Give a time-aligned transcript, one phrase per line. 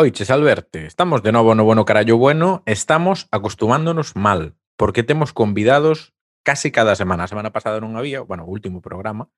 [0.00, 6.14] Oiches, Alberte, estamos de novo no Bueno Carallo Bueno, estamos acostumándonos mal, porque temos convidados
[6.42, 7.24] casi cada semana.
[7.24, 9.28] A semana pasada non había, bueno, o último programa,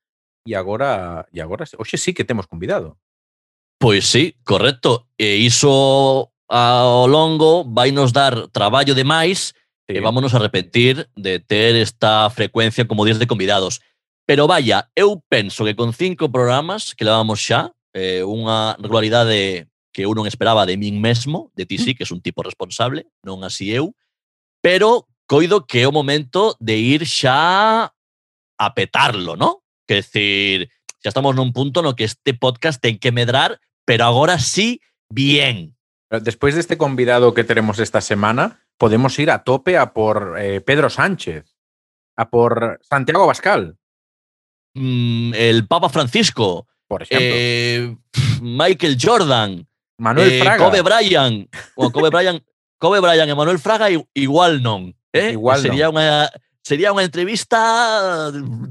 [0.46, 2.94] e agora, e agora, hoxe sí que temos convidado.
[3.82, 5.10] Pois sí, correcto.
[5.18, 9.58] E iso ao longo vai nos dar traballo demais
[9.90, 9.98] sí.
[9.98, 13.82] e vámonos a repetir de ter esta frecuencia como días de convidados.
[14.30, 20.08] Pero vaya, eu penso que con cinco programas que levamos xa, eh, unha regularidade que
[20.08, 21.82] eu non esperaba de min mesmo, de ti mm.
[21.84, 23.94] sí, que es un tipo responsable, non así eu,
[24.64, 29.62] pero coido que é o momento de ir xa a petarlo, ¿no?
[29.86, 30.72] Que decir,
[31.04, 34.80] xa estamos nun punto no que este podcast ten que medrar, pero agora sí,
[35.12, 35.76] bien.
[36.08, 40.90] Despois deste convidado que teremos esta semana, podemos ir a tope a por eh, Pedro
[40.90, 41.52] Sánchez,
[42.16, 43.78] a por Santiago Bascal.
[44.74, 46.68] Mm, el Papa Francisco.
[46.86, 47.26] Por ejemplo.
[47.26, 47.96] Eh,
[48.42, 49.66] Michael Jordan.
[50.02, 50.58] Manuel eh, Fraga.
[50.58, 51.46] Kobe Bryant.
[51.78, 52.42] O Kobe Bryant,
[52.82, 53.86] Kobe Bryant e Manuel Fraga
[54.18, 54.90] igual non.
[55.14, 55.38] Eh?
[55.38, 55.94] Igual sería non.
[56.02, 56.26] unha
[56.66, 57.58] sería unha entrevista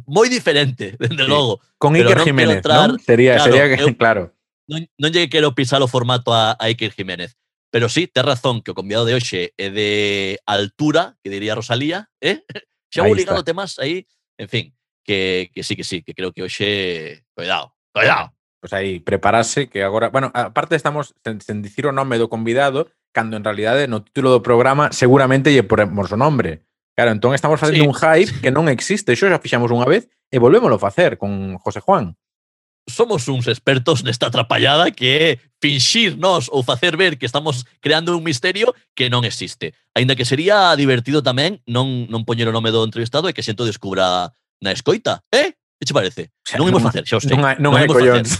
[0.08, 1.30] moi diferente, dende Sí.
[1.32, 1.64] logo.
[1.80, 3.00] Con Iker quero Jiménez, entrar- ¿no?
[3.00, 4.24] Sería, claro, sería que, eu- claro.
[4.68, 7.36] Non, non lle quero pisar o formato a, a Iker Jiménez.
[7.72, 12.12] Pero sí, tes razón que o convidado de hoxe é de altura, que diría Rosalía,
[12.20, 12.44] eh?
[12.92, 13.24] Xa vou está.
[13.24, 14.04] ligándote máis aí.
[14.36, 14.76] En fin,
[15.08, 17.24] que, que sí, que sí, que creo que hoxe...
[17.32, 18.36] Cuidado, cuidado.
[18.62, 22.94] Pois aí, prepararse que agora, bueno, aparte estamos sen, sen dicir o nome do convidado,
[23.10, 26.64] cando en realidade no título do programa seguramente lle poremos o nombre.
[26.94, 27.90] Claro, entón estamos facendo sí.
[27.90, 31.58] un hype que non existe, xo xa fixamos unha vez e volvémoslo a facer con
[31.58, 32.14] José Juan
[32.88, 38.24] somos uns expertos nesta atrapallada que é finxirnos ou facer ver que estamos creando un
[38.24, 39.74] misterio que non existe.
[39.94, 43.68] Ainda que sería divertido tamén non non poñer o nome do entrevistado e que xento
[43.68, 45.58] descubra na escoita, eh?
[45.82, 46.30] que che parece?
[46.30, 47.34] O sea, non imos facer, xa os sei.
[47.34, 48.38] Non hai, non, non hai collóns.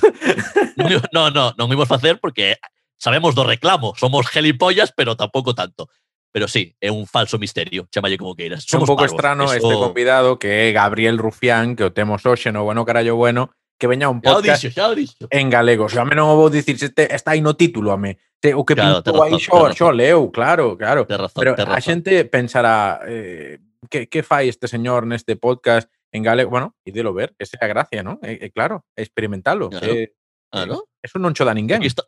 [1.10, 2.62] non, non, non imos facer porque
[3.02, 5.90] sabemos do reclamo, somos gelipollas, pero tampouco tanto.
[6.30, 8.62] Pero sí, é un falso misterio, chamalle como queiras.
[8.70, 9.58] Somos un pouco estrano Eso...
[9.58, 13.50] este convidado que é Gabriel Rufián, que o temos hoxe no Bueno Carallo Bueno,
[13.82, 15.26] que veña un podcast dixo, o dixo.
[15.34, 15.90] en galego.
[15.90, 18.22] Xa o sea, me non o vou dicir, este, está aí no título a me.
[18.38, 21.10] Te, o que claro, pintou aí xo, xo leu, claro, claro.
[21.10, 21.74] Razón, Pero razón.
[21.74, 23.58] a xente pensará eh,
[23.90, 26.50] que, que fai este señor neste podcast en galego?
[26.52, 28.20] Bueno, e delo ver, esa é a gracia, ¿no?
[28.24, 29.70] E, e claro, experimentalo.
[29.72, 30.12] Claro, Eh,
[30.52, 30.88] Claro.
[31.02, 31.80] eso non cho dá ninguén.
[31.80, 32.04] Aquí, está-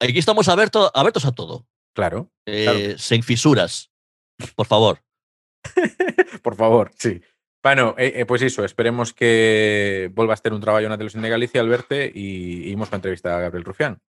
[0.00, 1.68] aquí estamos aberto, abertos a todo.
[1.92, 2.80] Claro, Eh, Claro.
[2.98, 3.92] Sen fisuras.
[4.56, 5.04] Por favor.
[6.42, 7.20] por favor, sí.
[7.62, 11.60] Bueno, eh, eh, pues iso, esperemos que volvas ter un traballo na televisión de Galicia
[11.62, 14.02] al verte e imos pa entrevista a Gabriel Rufián.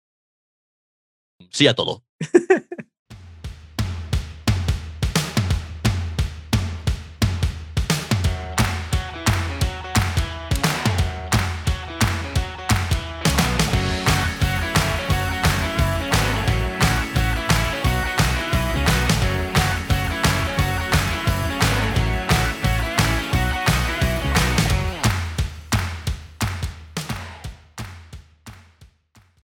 [1.51, 2.05] Sí a todo.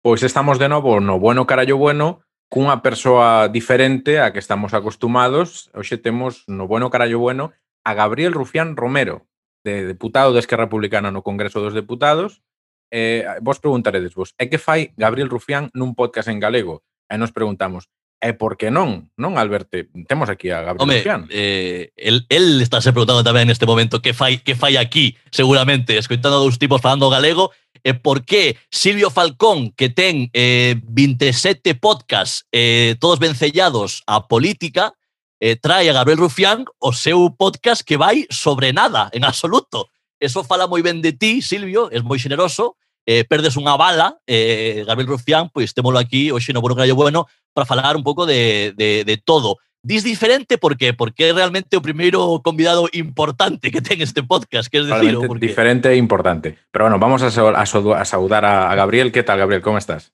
[0.03, 5.72] Pois estamos de novo no bueno carallo bueno cunha persoa diferente a que estamos acostumados.
[5.72, 7.56] Hoxe temos no bueno carallo bueno
[7.88, 9.31] a Gabriel Rufián Romero,
[9.63, 12.44] de deputado de Esquerra Republicana no Congreso dos Deputados.
[12.92, 16.84] Eh, vos preguntaredes vos, é que fai Gabriel Rufián nun podcast en galego?
[17.08, 17.88] E nos preguntamos,
[18.24, 19.75] E por que non, non, Alberto?
[20.08, 21.28] Temos aquí a Gabriel Home, Rufián.
[21.28, 26.00] Eh, el, el está se preguntando tamén neste momento que fai, que fai aquí, seguramente,
[26.00, 27.52] escoitando dous tipos falando galego
[27.83, 34.95] e por que Silvio Falcón, que ten eh, 27 podcasts eh, todos vencellados a política,
[35.44, 39.91] eh, trae a Gabriel Rufián o seu podcast que vai sobre nada, en absoluto.
[40.23, 44.88] Eso fala moi ben de ti, Silvio, es moi generoso, eh, perdes unha bala, eh,
[44.88, 48.71] Gabriel Rufián, pois témolo aquí hoxe no Bueno Gallo Bueno para falar un pouco de,
[48.79, 49.59] de, de todo.
[49.85, 50.94] Dis diferente por qué?
[50.94, 55.89] Porque realmente o primeiro convidado importante que ten este podcast, que es decir, porque diferente
[55.91, 56.57] e importante.
[56.71, 59.11] Pero bueno, vamos a, sau- a sau- a saudar a, a Gabriel.
[59.11, 59.61] ¿Qué tal, Gabriel?
[59.61, 60.13] ¿Cómo estás?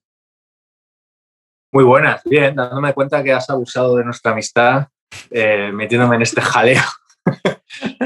[1.72, 4.88] Muy buenas, bien, dándome cuenta que has abusado de nuestra amistad,
[5.30, 6.82] eh, metiéndome en este jaleo.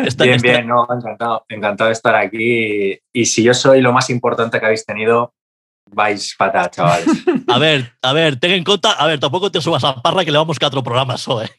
[0.04, 2.92] esta, bien, esta- bien, no, encantado, encantado de estar aquí.
[2.92, 5.34] Y, y si yo soy lo más importante que habéis tenido,
[5.94, 7.08] vais para chavales.
[7.48, 10.32] A ver, a ver, ten en conta, a ver, tampouco te subas a parra que
[10.32, 11.50] levamos catro programas só, eh.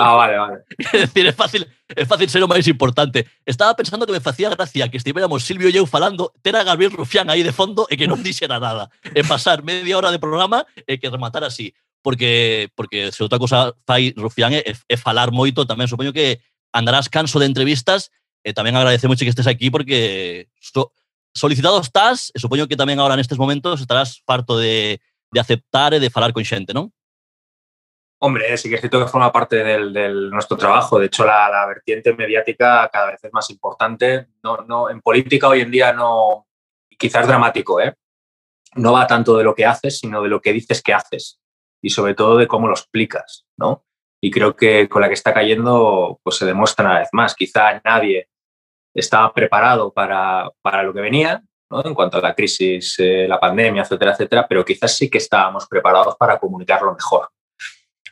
[0.00, 0.58] ah, vale, vale.
[0.92, 3.26] É decir, é fácil, é fácil ser o máis importante.
[3.46, 6.90] Estaba pensando que me facía gracia que estivéramos Silvio e eu falando, ter a Gabriel
[6.90, 8.90] Rufián aí de fondo e que non dixera nada.
[9.14, 11.74] E pasar media hora de programa e que rematar así.
[12.02, 16.42] Porque, porque se outra cosa fai Rufián é, é falar moito tamén, supoño que
[16.74, 18.10] andarás canso de entrevistas
[18.42, 20.92] e tamén agradecemos que estés aquí porque so,
[21.34, 25.02] solicitado estás e supoño que tamén agora nestes momentos estarás farto de,
[25.34, 26.88] de aceptar e de falar con xente, non?
[28.22, 30.96] Hombre, sí que es cierto que forma parte del, del nuestro trabajo.
[30.96, 34.28] De hecho, la, la, vertiente mediática cada vez es más importante.
[34.42, 36.46] No, no, en política hoy en día no,
[36.96, 37.92] quizás dramático, ¿eh?
[38.76, 41.40] no va tanto de lo que haces, sino de lo que dices que haces
[41.82, 43.84] y sobre todo de cómo lo explicas, ¿no?
[44.20, 47.34] Y creo que con la que está cayendo, pues se demuestra una vez más.
[47.34, 48.30] Quizá nadie
[48.94, 51.84] estaba preparado para, para lo que venía, ¿no?
[51.84, 55.66] En cuanto a la crisis, eh, la pandemia, etcétera, etcétera, pero quizás sí que estábamos
[55.66, 57.28] preparados para comunicarlo mejor.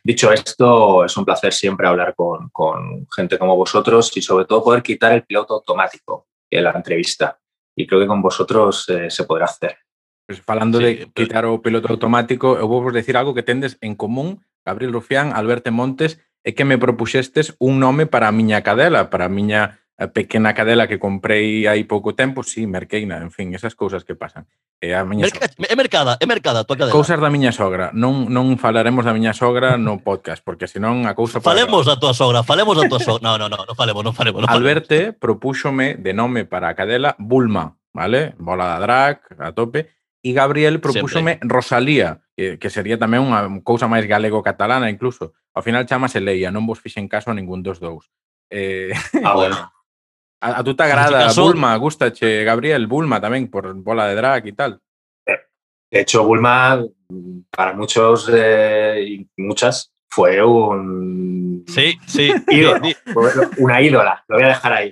[0.04, 4.64] Dicho esto, es un placer siempre hablar con, con, gente como vosotros y sobre todo
[4.64, 7.38] poder quitar el piloto automático en la entrevista.
[7.76, 9.78] Y creo que con vosotros eh, se podrá hacer.
[10.26, 11.12] Pues falando sí, de pero...
[11.14, 15.70] quitar o piloto automático, eu vou decir algo que tendes en común, Gabriel Rufián, Alberto
[15.70, 20.10] Montes, é que me propuxestes un nome para a miña cadela, para a miña a
[20.10, 24.18] pequena cadela que comprei hai pouco tempo, si, sí, merqueina, en fin, esas cousas que
[24.18, 24.50] pasan.
[24.82, 25.70] É a miña Merca, sogra.
[25.70, 26.90] É mercada, é mercada a tua cadela.
[26.90, 27.94] Cousas da miña sogra.
[27.94, 31.38] Non, non falaremos da miña sogra no podcast, porque senón a cousa...
[31.38, 31.94] Falemos para...
[31.94, 33.22] da tua sogra, falemos da tua sogra.
[33.22, 34.42] No, no, no, non falemos, non falemos.
[34.42, 34.58] No falemos.
[34.58, 38.34] Alberte propúxome de nome para a cadela Bulma, vale?
[38.42, 39.86] Bola da drag, a tope.
[40.22, 41.46] E Gabriel propúxome Sempre.
[41.46, 45.38] Rosalía, que, que sería tamén unha cousa máis galego-catalana incluso.
[45.54, 48.10] Ao final chamase Leia, non vos fixen caso a ningún dos dous.
[48.50, 48.90] Eh,
[49.22, 49.81] ah, bueno.
[50.42, 51.44] A, a tú te agrada caso...
[51.44, 54.80] Bulma, gustache Gabriel, Bulma también por bola de drag y tal.
[55.24, 56.84] De hecho, Bulma
[57.50, 62.80] para muchos eh, y muchas fue un sí, sí, ídolo,
[63.58, 64.90] una ídola, lo voy a dejar ahí.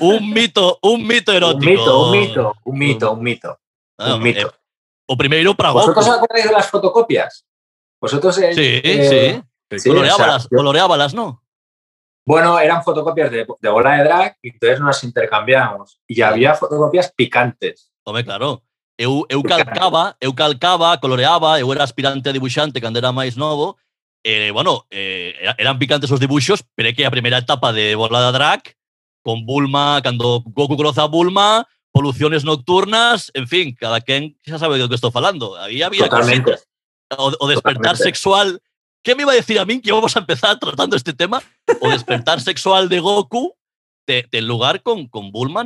[0.00, 1.70] un mito, un mito erótico.
[1.70, 3.60] Un mito, un mito, un mito, un mito.
[3.98, 4.48] Ah, un mito.
[4.48, 4.52] Eh,
[5.08, 7.44] o primeiro para ¿Vosotros os acordáis de las fotocopias?
[8.00, 9.78] Vosotros eh, Sí, eh, sí.
[9.78, 9.88] sí.
[9.88, 11.42] Coloreábalas, o sea, coloreábalas, ¿no?
[12.26, 16.00] Bueno, eran fotocopias de, de bola de drag, y entonces nos intercambiábamos.
[16.08, 17.92] Y había fotocopias picantes.
[18.04, 18.62] Hombre, claro.
[18.98, 23.76] Eu, eu calcaba, eu calcaba, coloreaba, eu era aspirante a dibuixante cando era máis novo,
[24.24, 28.24] eh, bueno, eh, eran picantes os dibuixos, pero é que a primeira etapa de Bola
[28.24, 28.62] de Drag,
[29.22, 34.80] con Bulma, cando Goku cruza a Bulma, poluciones nocturnas, en fin, cada quen xa sabe
[34.80, 35.54] do que estou falando.
[35.60, 36.56] Aí había Totalmente.
[36.56, 36.66] cositas.
[37.20, 38.02] O, o despertar Totalmente.
[38.02, 38.48] sexual
[39.06, 41.40] ¿Qué me iba a decir a mí que íbamos a empezar tratando este tema?
[41.80, 43.54] O despertar sexual de Goku
[44.04, 45.64] del de lugar con, con Bulma,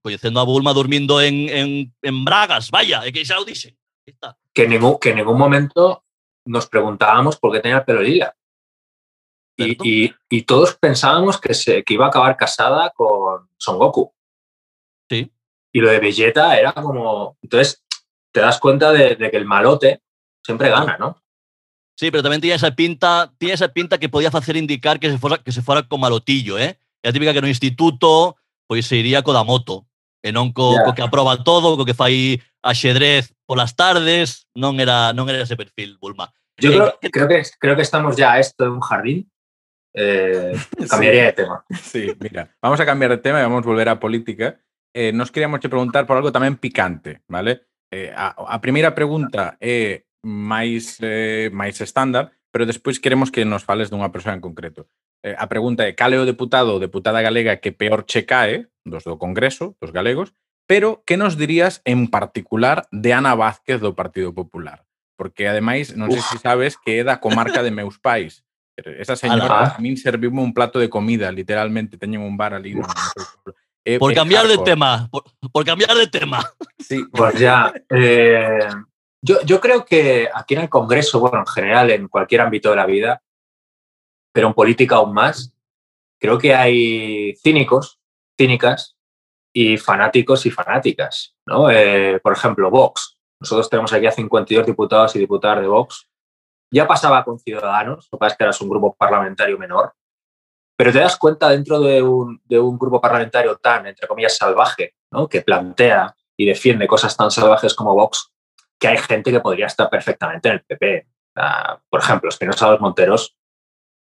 [0.00, 2.70] conociendo a Bulma durmiendo en, en, en Bragas.
[2.70, 3.76] Vaya, que ya lo dicen.
[4.54, 6.04] Que en, ningún, que en ningún momento
[6.44, 8.36] nos preguntábamos por qué tenía el pelo lila.
[9.56, 14.14] Y, y, y, todos pensábamos que, se, que iba a acabar casada con Son Goku.
[15.10, 15.32] Sí.
[15.72, 17.36] Y lo de Vegeta era como.
[17.42, 17.84] Entonces,
[18.32, 20.00] te das cuenta de, de que el malote
[20.44, 21.20] siempre gana, ¿no?
[21.98, 25.18] Sí, pero tamén tiña esa pinta, tiña esa pinta que podía facer indicar que se
[25.18, 26.78] fora, que se fora co malotillo, eh?
[27.02, 28.38] É a típica que no instituto
[28.70, 29.90] pois se iría co da moto,
[30.22, 30.86] e non co, yeah.
[30.86, 35.58] co que aproba todo, co que fai axedrez polas tardes, non era non era ese
[35.58, 36.30] perfil Bulma.
[36.62, 39.26] Yo eh, creo, que, creo que creo que estamos ya a esto de un jardín.
[39.90, 40.54] Eh,
[40.86, 41.26] cambiaría sí.
[41.26, 41.56] de tema.
[41.82, 44.54] Sí, mira, vamos a cambiar de tema e vamos a volver a política.
[44.94, 47.74] Eh, nos queríamos che preguntar por algo tamén picante, vale?
[47.90, 53.44] Eh, a, a primeira pregunta é eh, máis eh, máis estándar, pero despois queremos que
[53.44, 54.88] nos fales dunha persoa en concreto.
[55.22, 58.70] Eh, a pregunta é, cal é o deputado ou deputada galega que peor che cae
[58.86, 60.34] dos do Congreso, dos galegos,
[60.66, 64.84] pero que nos dirías en particular de Ana Vázquez do Partido Popular?
[65.18, 68.46] Porque ademais, non sei se sabes que é da comarca de meus pais.
[68.78, 72.78] Esa señora a min serviume un plato de comida, literalmente, teñen un bar ali.
[72.78, 73.54] No, no
[73.88, 76.44] eh, por cambiar de tema, por, por cambiar de tema.
[76.78, 77.04] Sí.
[77.10, 78.68] Pues ya, eh,
[79.22, 82.86] yo, creo que aquí en el Congreso, bueno, en general, en cualquier ámbito de la
[82.86, 83.22] vida,
[84.32, 85.52] pero en política aún más,
[86.20, 88.00] creo que hay cínicos,
[88.36, 88.96] cínicas
[89.52, 91.34] y fanáticos y fanáticas.
[91.46, 91.70] ¿no?
[91.70, 93.18] Eh, por ejemplo, Vox.
[93.40, 96.08] Nosotros tenemos aquí a 52 diputados y diputadas de Vox.
[96.70, 99.94] Ya pasaba con Ciudadanos, lo que pasa es que eras un grupo parlamentario menor,
[100.76, 104.94] pero te das cuenta dentro de un, de un grupo parlamentario tan, entre comillas, salvaje,
[105.10, 105.28] ¿no?
[105.28, 108.30] que plantea y defiende cosas tan salvajes como Vox,
[108.78, 111.06] que hay gente que podría estar perfectamente en el PP.
[111.88, 113.36] Por ejemplo, Espinosa Dos Monteros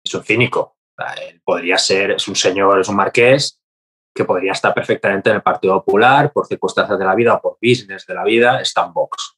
[0.05, 0.77] es un cínico.
[1.21, 3.61] Él podría ser, es un señor, es un marqués
[4.15, 7.59] que podría estar perfectamente en el Partido Popular por circunstancias de la vida o por
[7.61, 9.37] business de la vida, está en Vox.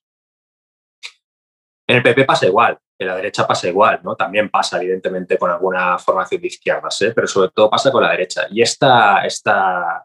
[1.89, 4.17] En el PP pasa igual, en la derecha pasa igual, ¿no?
[4.17, 7.13] También pasa, evidentemente, con alguna formación de izquierdas, ¿eh?
[7.15, 8.49] pero sobre todo pasa con la derecha.
[8.51, 10.05] Y esta, esta,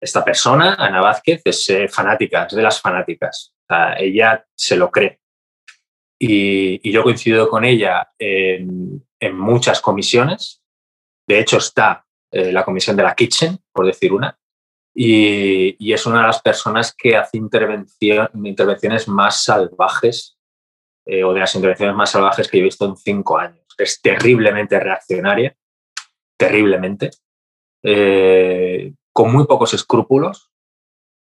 [0.00, 3.52] esta persona, Ana Vázquez, es eh, fanática, es de las fanáticas
[3.98, 5.20] ella se lo cree.
[6.18, 10.62] Y, yo coincido con ella en, muchas comisiones.
[11.26, 14.38] De hecho, está eh, la comisión de la Kitchen, por decir una,
[14.94, 20.38] y, es una de las personas que hace intervenciones más salvajes
[21.06, 23.64] eh, o de las intervenciones más salvajes que yo he visto en cinco años.
[23.78, 25.56] Es terriblemente reaccionaria,
[26.36, 27.10] terriblemente,
[27.82, 30.50] eh, con muy pocos escrúpulos.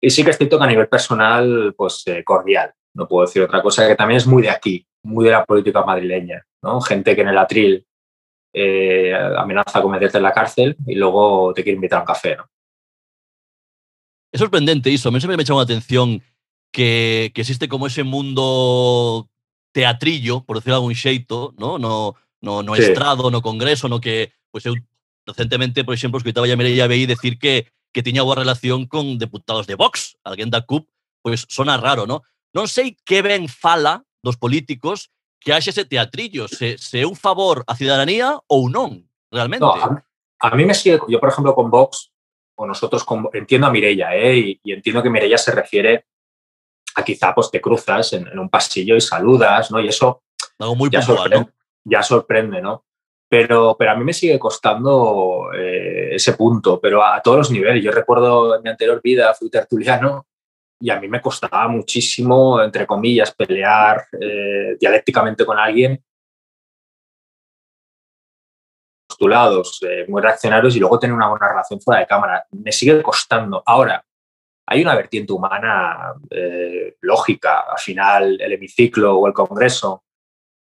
[0.01, 2.73] Y sí que es cierto que a nivel personal, pues eh, cordial.
[2.95, 5.85] No puedo decir otra cosa, que también es muy de aquí, muy de la política
[5.85, 6.45] madrileña.
[6.63, 6.81] ¿no?
[6.81, 7.87] Gente que en el atril
[9.37, 12.37] amenaza con meterte en la cárcel y luego te quiere invitar a un café.
[12.37, 12.51] ¿no?
[14.33, 15.09] Es sorprendente eso.
[15.09, 16.23] A mí siempre me ha llamado la atención
[16.73, 19.29] que, que, existe como ese mundo
[19.73, 21.79] teatrillo, por decirlo algún xeito, no?
[21.79, 22.83] No, no, no sí.
[22.83, 24.75] estrado, no congreso, no que, pues eu
[25.27, 29.67] recentemente, por exemplo, escuitaba a Mireia Vei decir que, que tiña boa relación con deputados
[29.67, 30.87] de Vox, alguén da CUP,
[31.23, 32.23] pois sona raro, no?
[32.55, 37.17] Non sei que ben fala dos políticos que haxe ese teatrillo, se, se é un
[37.17, 39.65] favor a cidadanía ou non, realmente.
[39.65, 39.89] No, a,
[40.41, 42.13] a mí me sigue, yo por ejemplo con Vox,
[42.57, 44.37] o nosotros con, entiendo a Mireia, ¿eh?
[44.37, 46.07] y, y entiendo que Mireia se refiere
[46.95, 49.81] a quizá pues te cruzas en, en un pasillo y saludas, ¿no?
[49.81, 50.23] Y eso
[50.59, 51.53] Algo muy ya, puntual, sorprende, ¿no?
[51.85, 52.85] ya sorprende, ¿no?
[53.31, 57.51] Pero, pero a mí me sigue costando eh, ese punto, pero a, a, todos los
[57.53, 57.85] niveles.
[57.85, 60.27] Yo recuerdo en mi anterior vida fui tertuliano
[60.81, 66.03] y a mí me costaba muchísimo, entre comillas, pelear eh, dialécticamente con alguien
[69.21, 72.47] postulados eh, muy reaccionarios y luego tener una buena relación fuera de cámara.
[72.53, 73.63] Me sigue costando.
[73.67, 74.03] Ahora,
[74.67, 77.67] hay una vertiente humana eh, lógica.
[77.71, 80.05] Al final, el hemiciclo o el Congreso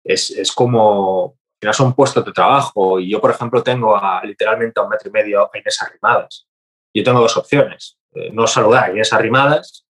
[0.02, 3.00] es, es como, al final son puestos de trabajo.
[3.00, 6.46] Y yo, por ejemplo, tengo a, literalmente a un metro y medio a Inés Arrimadas.
[6.94, 7.98] Yo tengo dos opciones.
[8.14, 9.84] Eh, no saludar a Inés Arrimadas,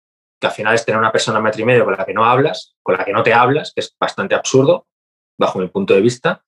[0.40, 2.25] que al final es tener una persona a metro y medio con la que no
[2.25, 4.87] hablas, con la que no te hablas, que es bastante absurdo,
[5.38, 6.44] bajo mi punto de vista.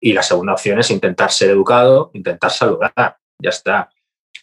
[0.00, 2.92] Y la segunda opción es intentar ser educado, intentar saludar.
[3.40, 3.90] Ya está.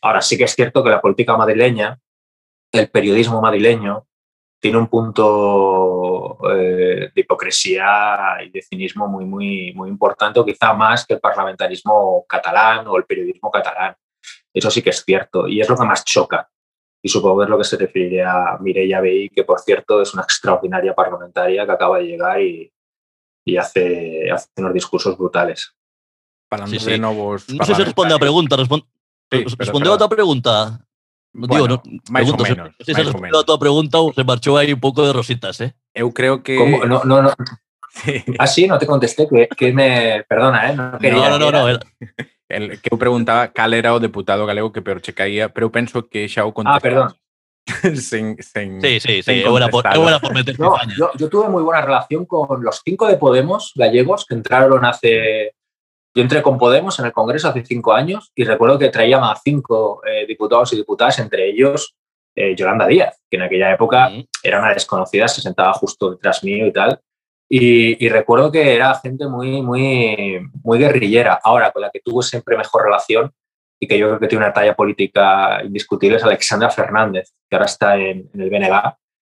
[0.02, 2.00] Ahora sí que es cierto que la política madrileña
[2.80, 4.08] el periodismo madrileño
[4.66, 10.74] tiene un punto eh, de hipocresía y de cinismo muy, muy, muy importante, o quizá
[10.74, 13.96] más que el parlamentarismo catalán o el periodismo catalán.
[14.52, 16.50] Eso sí que es cierto y es lo que más choca.
[17.00, 20.12] Y supongo que es lo que se referiría a Mireia Bey, que por cierto es
[20.16, 22.74] una extraordinaria parlamentaria que acaba de llegar y,
[23.46, 25.76] y hace, hace, unos discursos brutales.
[26.50, 26.90] Hablando sí, sí.
[26.90, 28.56] de nuevos no sé si responde a pregunta.
[28.56, 28.84] Respon
[29.32, 30.85] sí, responde a otra pregunta.
[31.36, 31.78] Bueno, Digo, no,
[32.08, 35.04] máis pregunto, ou menos, se, se respondió a tua pregunta se marchou aí un pouco
[35.04, 35.76] de rositas, eh?
[35.92, 36.56] Eu creo que...
[36.56, 36.88] ¿Cómo?
[36.88, 37.32] No, no, no.
[37.96, 38.24] Sí.
[38.40, 40.24] Ah, sí, no te contesté, que, que me...
[40.28, 40.76] Perdona, eh?
[40.76, 41.80] No, quería, no, no, no, no, era-
[42.48, 45.72] El que eu preguntaba cal era o deputado galego que peor che caía, pero eu
[45.72, 46.84] penso que xa o Ah, contestaste.
[46.88, 47.10] perdón.
[48.84, 49.82] Sí, sí, sí, é buena por,
[50.22, 50.76] por meter No,
[51.18, 55.56] yo tuve muy buena relación con los cinco de Podemos gallegos que entraron hace...
[56.16, 59.36] Yo entré con Podemos en el Congreso hace cinco años y recuerdo que traían a
[59.36, 61.94] cinco eh, diputados y diputadas, entre ellos
[62.34, 64.24] eh, Yolanda Díaz, que en aquella época Mm.
[64.42, 67.02] era una desconocida, se sentaba justo detrás mío y tal.
[67.50, 71.40] Y, y recuerdo que era gente muy, muy, muy guerrillera.
[71.44, 73.32] Ahora, con la que tuvo siempre mejor relación
[73.78, 77.66] y que yo creo que tiene una talla política indiscutible es Alexandra Fernández, que ahora
[77.66, 78.96] está en, en el BNG.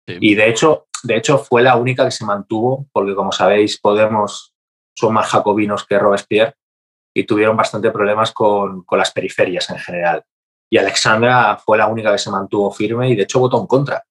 [0.09, 0.19] Sí.
[0.21, 4.53] Y de hecho, de hecho fue la única que se mantuvo, porque como sabéis, Podemos
[4.95, 6.55] son más jacobinos que Robespierre
[7.17, 10.23] y tuvieron bastante problemas con, con las periferias en general.
[10.69, 14.05] Y Alexandra fue la única que se mantuvo firme y de hecho votó en contra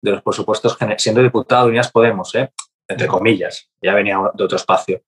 [0.00, 2.50] de los presupuestos, siendo diputada de Unidas Podemos, ¿eh?
[2.88, 5.02] entre comillas, ya venía de otro espacio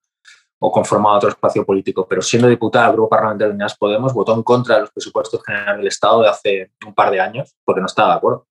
[0.59, 4.35] o conformaba otro espacio político, pero siendo diputada del Grupo Parlamentario de Unidas Podemos, votó
[4.35, 7.80] en contra de los presupuestos generales del Estado de hace un par de años porque
[7.80, 8.47] no estaba de acuerdo.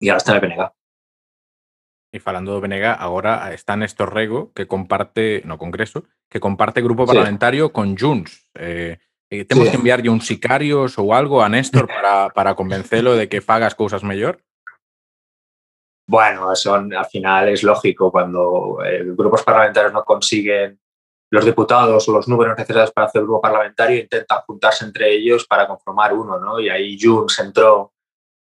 [0.00, 0.79] Y ahora está en el PNG.
[2.12, 7.06] E falando do Benega, agora está Néstor Rego, que comparte, no Congreso, que comparte grupo
[7.06, 7.14] Sí.
[7.14, 8.50] parlamentario con Junts.
[8.58, 8.98] Eh,
[9.30, 9.70] eh, temos Sí.
[9.70, 13.78] que enviarlle uns sicarios ou algo a Néstor para, para convencelo de que faga as
[13.78, 14.42] cousas mellor?
[16.10, 20.80] Bueno, son, al final es lógico cuando eh, grupos parlamentarios no consiguen
[21.30, 25.68] los diputados o los números necesarios para hacer grupo parlamentario, intentan juntarse entre ellos para
[25.68, 26.58] conformar uno, ¿no?
[26.58, 27.94] Y ahí Junts entró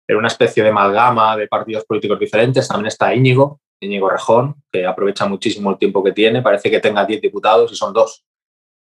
[0.08, 2.66] en una especie de amalgama de partidos políticos diferentes.
[2.66, 6.42] También está Íñigo, Íñigo Rejón, que aprovecha muchísimo el tiempo que tiene.
[6.42, 8.24] Parece que tenga 10 diputados y son dos.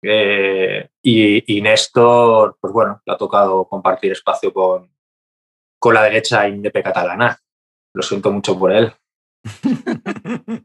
[0.03, 4.91] Eh, y, y Néstor, pues bueno, le ha tocado compartir espacio con,
[5.79, 7.39] con la derecha indepe catalana.
[7.95, 8.93] Lo siento mucho por él.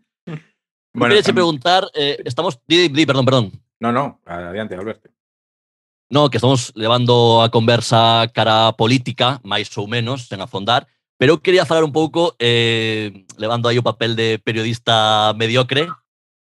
[0.97, 2.57] Bueno, tam- preguntar, eh, estamos...
[2.65, 3.51] Di, di, perdón, perdón.
[3.81, 5.09] No, no, adiante, Alberto.
[6.09, 10.85] No, que estamos levando a conversa cara política, máis ou menos, sen afondar,
[11.17, 15.89] pero eu quería falar un pouco, eh, levando aí o papel de periodista mediocre,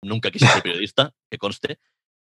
[0.01, 1.77] nunca quise ser periodista, que conste,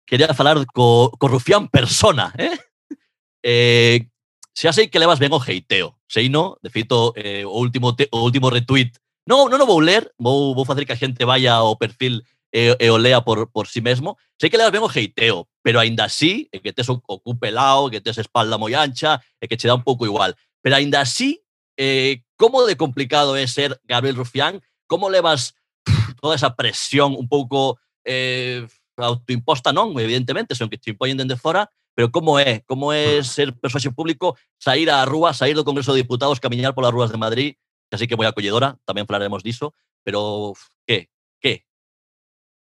[0.09, 2.57] quería falar co, co Rufián persona, eh?
[3.45, 4.09] eh
[4.57, 8.09] xa sei que levas ben o heiteo, sei no, de feito, eh, o último, te,
[8.09, 8.97] o último retweet,
[9.29, 12.75] non, non o vou ler, vou, vou facer que a xente vaya ao perfil e,
[12.79, 14.17] e o lea por, por sí mesmo.
[14.39, 18.01] Sei que ben o heiteo, pero aínda así, que tes o, o cu pelao, que
[18.01, 20.35] tes espalda moi ancha, que che dá un pouco igual.
[20.61, 21.43] Pero aínda así,
[21.77, 24.61] eh, como de complicado é ser Gabriel Rufián?
[24.87, 25.55] Como levas
[26.21, 28.65] toda esa presión un pouco eh,
[28.97, 32.63] autoimposta non, evidentemente, son que te impoñen dende fora, pero como é?
[32.67, 36.91] Como é ser persoaxe público, sair á rúa, sair do Congreso de Diputados, camiñar polas
[36.91, 37.49] rúas de Madrid,
[37.87, 40.53] que así que moi acolledora, tamén falaremos diso, pero
[40.87, 41.11] que?
[41.39, 41.68] Que?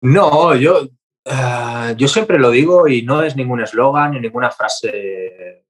[0.01, 0.83] No, yo,
[1.25, 5.65] uh, yo siempre lo digo y no es ningún eslogan ni ninguna frase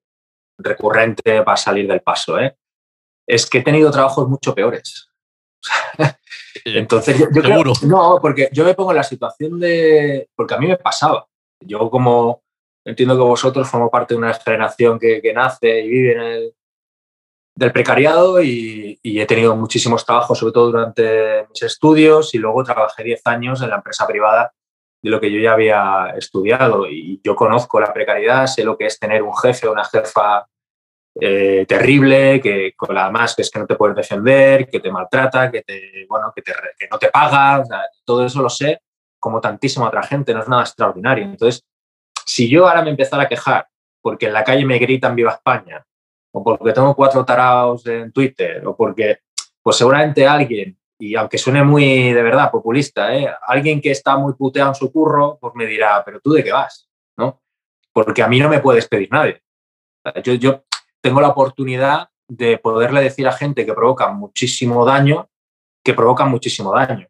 [0.57, 2.55] recurrente para salir del paso, ¿eh?
[3.27, 5.09] Es que he tenido trabajos mucho peores.
[6.65, 10.29] Entonces, yo, yo creo, no, porque yo me pongo en la situación de.
[10.35, 11.27] Porque a mí me pasaba.
[11.61, 12.43] Yo, como
[12.85, 16.55] entiendo que vosotros formo parte de una generación que, que nace y vive en el,
[17.61, 22.63] del precariado y, y, he tenido muchísimos trabajos, sobre todo durante mis estudios, y luego
[22.63, 24.51] trabajé 10 años en la empresa privada
[25.01, 26.87] de lo que yo ya había estudiado.
[26.87, 30.47] Y yo conozco la precariedad, sé lo que es tener un jefe o una jefa
[31.19, 34.91] eh, terrible, que con la más que es que no te puedes defender, que te
[34.91, 38.49] maltrata, que, te, bueno, que, te, que no te paga, o sea, todo eso lo
[38.49, 38.81] sé
[39.19, 41.25] como tantísima otra gente, no es nada extraordinario.
[41.25, 41.63] Entonces,
[42.25, 43.67] si yo ahora me empezara a quejar
[44.01, 45.85] porque en la calle me gritan Viva España,
[46.31, 49.19] o porque tengo cuatro taraos en Twitter, o porque,
[49.61, 53.27] pues seguramente alguien, y aunque suene muy de verdad populista, ¿eh?
[53.47, 56.51] alguien que está muy puteado en su curro, pues me dirá, pero tú de qué
[56.51, 57.41] vas, ¿no?
[57.91, 59.41] Porque a mí no me puedes pedir nadie.
[60.23, 60.63] Yo, yo,
[61.01, 65.29] tengo la oportunidad de poderle decir a gente que provoca muchísimo daño,
[65.83, 67.07] que provoca muchísimo daño.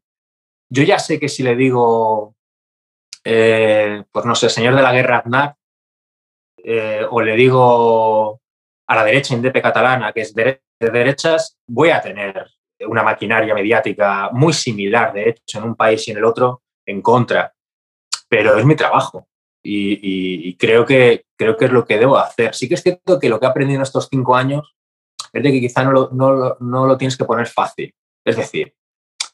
[0.70, 2.36] Yo ya sé que si le digo,
[3.24, 5.58] eh, pues no sé, señor de la guerra Aznar,
[6.64, 8.41] eh, o le digo
[8.92, 12.46] a la derecha indepe catalana, que es de, derechas, voy a tener
[12.88, 17.02] una maquinaria mediática muy similar, de hecho, en un país y en el otro, en
[17.02, 17.54] contra.
[18.28, 19.30] Pero es mi trabajo
[19.64, 22.54] y, y, y creo, que, creo que es lo que debo hacer.
[22.54, 24.76] Sí que es cierto que lo que he aprendido en estos cinco años
[25.32, 27.96] es de que quizá no lo, no, no lo tienes que poner fácil.
[28.26, 28.76] Es decir,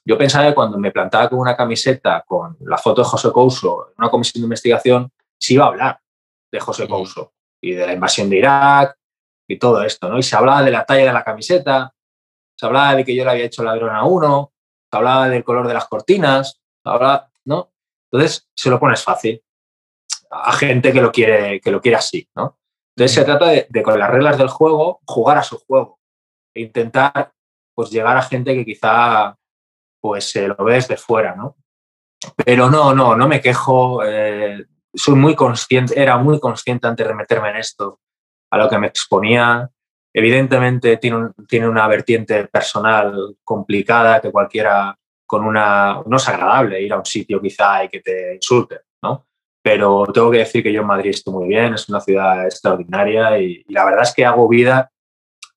[0.06, 3.88] yo pensaba que cuando me plantaba con una camiseta con la foto de José Couso
[3.88, 6.00] en una comisión de investigación, sí iba a hablar
[6.52, 8.98] de José Couso y de la invasión de Irak
[9.47, 10.17] y todo esto, ¿no?
[10.17, 11.93] Y se hablaba de la talla de la camiseta,
[12.55, 14.53] se hablaba de que yo le había hecho ladrón a uno,
[14.89, 17.71] se hablaba del color de las cortinas, se hablaba, ¿no?
[18.12, 19.41] Entonces se lo pones fácil
[20.29, 22.60] a gente que lo quiere, que lo quiere así, ¿no?
[22.95, 25.99] Entonces se trata de, de, con las reglas del juego, jugar a su juego
[26.53, 27.31] e intentar
[27.75, 29.38] pues llegar a gente que quizá
[30.01, 31.55] pues se lo ve desde fuera, ¿no?
[32.43, 37.13] Pero no, no, no me quejo, eh, soy muy consciente, era muy consciente antes de
[37.13, 37.99] meterme en esto,
[38.49, 39.69] a lo que me exponía.
[40.13, 46.01] Evidentemente tiene, un, tiene una vertiente personal complicada que cualquiera con una...
[46.05, 49.27] No es agradable ir a un sitio quizá y que te insulte, ¿no?
[49.67, 53.38] pero tengo que decir que yo en Madrid estoy muy bien, es una ciudad extraordinaria
[53.38, 54.89] y, y, la verdad es que hago vida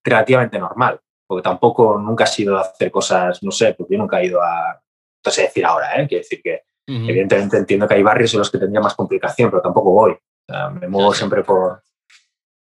[0.02, 0.98] relativamente normal,
[1.28, 4.42] porque tampoco nunca he sido a hacer cosas, no sé, porque yo nunca he ido
[4.42, 4.80] a,
[5.24, 6.08] no sé decir ahora, ¿eh?
[6.08, 7.08] quiero decir que uh -huh.
[7.08, 10.18] evidentemente entiendo que hay barrios en los que tendría más complicación, pero tampoco voy, o
[10.44, 11.82] sea, me muevo siempre por...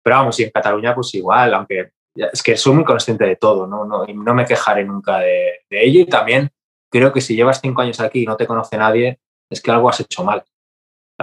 [0.08, 3.68] Pero vamos, y en Cataluña pues igual, aunque es que soy muy consciente de todo,
[3.68, 6.50] no, no, y no me quejaré nunca de, de ello y también
[6.90, 9.90] creo que si llevas cinco años aquí y no te conoce nadie, es que algo
[9.90, 10.44] has hecho mal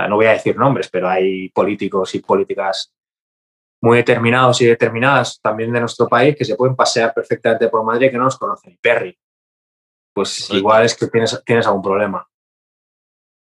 [0.08, 2.92] no voy a decir nombres, pero hay políticos y políticas
[3.80, 8.10] muy determinados y determinadas también de nuestro país que se pueden pasear perfectamente por Madrid
[8.10, 9.16] que no nos conocen Perry.
[10.12, 12.26] Pues igual es que tienes, tienes algún problema.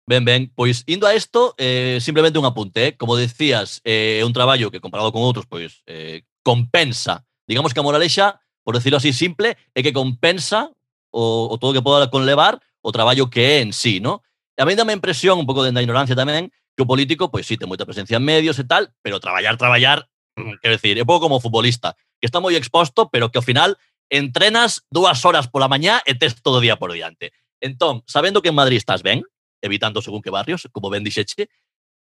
[0.07, 2.97] Ben, ben, pois indo a isto, eh, simplemente un apunte, eh?
[2.97, 7.71] como decías, eh, é eh, un traballo que comparado con outros, pois eh, compensa, digamos
[7.71, 10.75] que a moralexa, por decirlo así simple, é que compensa
[11.15, 14.27] o, o todo que poda conlevar o traballo que é en sí, ¿no?
[14.59, 17.55] E a mí dame impresión, un pouco de ignorancia tamén, que o político, pois sí,
[17.55, 21.31] ten moita presencia en medios e tal, pero traballar, traballar, mm, quero decir, é pouco
[21.31, 23.79] como futbolista, que está moi exposto, pero que ao final
[24.11, 27.31] entrenas dúas horas pola mañá e tes todo o día por diante.
[27.63, 29.23] Entón, sabendo que en Madrid estás ben,
[29.63, 31.49] evitando según que barrios, como ben dixeche,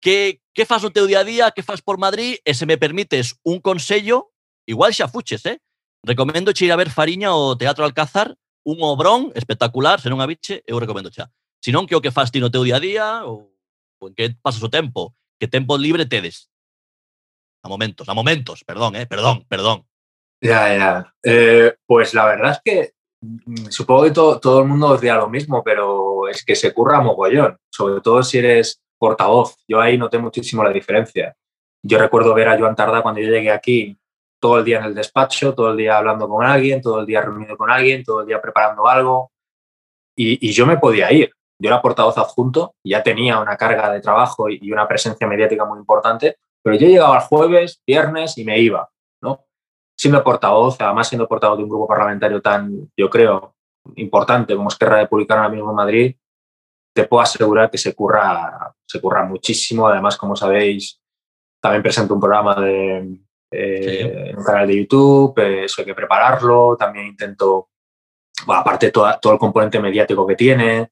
[0.02, 2.76] que, que fas no teu día a día, que fas por Madrid, e se me
[2.76, 4.34] permites un consello,
[4.66, 5.62] igual xa fuches, eh?
[6.02, 8.34] Recomendo che ir a ver Fariña o Teatro Alcázar,
[8.66, 11.30] un obrón espectacular, se non a biche, eu recomendo xa.
[11.62, 13.54] Se non, que o que fas ti no teu día a día, ou,
[14.02, 16.50] ou en que pasas o tempo, que tempo libre tedes.
[17.62, 19.86] A momentos, a momentos, perdón, eh, perdón, perdón.
[20.42, 21.14] Ya, ya.
[21.22, 22.94] Eh, pues la verdad es que
[23.70, 27.00] supongo que todo, todo el mundo os dirá lo mismo, pero es que se curra
[27.00, 29.56] mogollón, sobre todo si eres portavoz.
[29.68, 31.34] Yo ahí noté muchísimo la diferencia.
[31.82, 33.98] Yo recuerdo ver a Joan Tarda cuando yo llegué aquí,
[34.40, 37.20] todo el día en el despacho, todo el día hablando con alguien, todo el día
[37.20, 39.30] reunido con alguien, todo el día preparando algo.
[40.16, 41.32] Y, y yo me podía ir.
[41.58, 45.78] Yo era portavoz adjunto, ya tenía una carga de trabajo y una presencia mediática muy
[45.78, 49.44] importante, pero yo llegaba el jueves, viernes y me iba, ¿no?
[49.96, 53.54] Siendo portavoz, además siendo portavoz de un grupo parlamentario tan, yo creo,
[53.96, 56.16] importante como Esquerra Republicana ahora mismo en Madrid,
[56.94, 59.88] te puedo asegurar que se curra, se curra muchísimo.
[59.88, 61.00] Además, como sabéis,
[61.60, 66.76] también presento un programa de eh, un canal de YouTube, eh, eso hay que prepararlo.
[66.78, 67.68] También intento,
[68.46, 70.90] bueno, aparte todo, todo el componente mediático que tiene,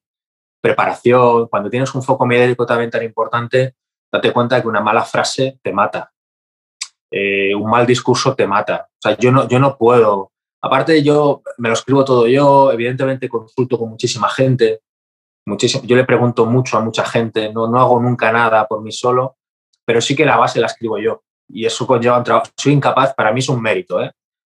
[0.60, 1.48] preparación.
[1.48, 3.76] Cuando tienes un foco mediático también tan importante,
[4.12, 6.12] date cuenta que una mala frase te mata.
[7.10, 8.88] Eh, un mal discurso te mata.
[8.88, 10.32] O sea, yo no, yo no puedo.
[10.62, 14.80] Aparte, yo me lo escribo todo yo, evidentemente consulto con muchísima gente.
[15.46, 18.92] Muchísimo, yo le pregunto mucho a mucha gente, no, no hago nunca nada por mí
[18.92, 19.36] solo,
[19.84, 21.22] pero sí que la base la escribo yo.
[21.48, 22.50] Y eso conlleva un trabajo.
[22.56, 24.12] Soy incapaz, para mí es un mérito, ¿eh?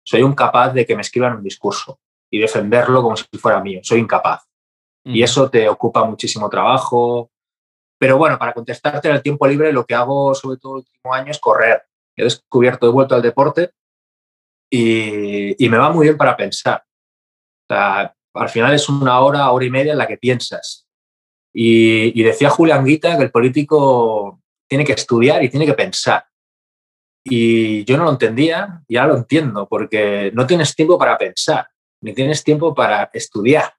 [0.06, 3.80] Soy incapaz de que me escriban un discurso y defenderlo como si fuera mío.
[3.84, 4.44] Soy incapaz.
[5.06, 7.30] Y eso te ocupa muchísimo trabajo.
[7.98, 11.14] Pero bueno, para contestarte en el tiempo libre, lo que hago sobre todo el último
[11.14, 11.84] año es correr.
[12.16, 13.72] He descubierto, he vuelto al deporte
[14.70, 16.84] y, me va muy bien para pensar.
[16.84, 20.88] O sea, al final es una hora, hora y media en la que piensas.
[21.54, 26.26] Y, decía Julián Guita que el político tiene que estudiar y tiene que pensar.
[27.24, 31.68] Y yo no lo entendía y ahora lo entiendo, porque no tienes tiempo para pensar,
[32.02, 33.74] ni tienes tiempo para estudiar.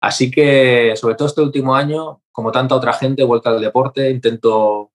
[0.00, 4.08] Así que, sobre todo este último año, como tanta otra gente, he vuelto al deporte,
[4.10, 4.92] intento